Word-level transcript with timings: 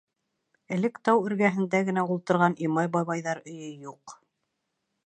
Элек 0.77 0.95
тау 1.09 1.19
эргәһендә 1.29 1.83
генә 1.91 2.07
ултырған 2.17 2.59
Имай 2.69 2.93
бабайҙар 2.97 3.45
өйө 3.53 3.73
юҡ. 3.87 4.21